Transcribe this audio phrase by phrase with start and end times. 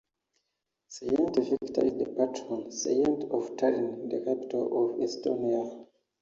[0.87, 5.85] Saint Victor is the patron saint of Tallinn, the capital of Estonia.